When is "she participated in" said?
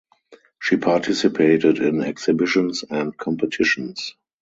0.59-2.01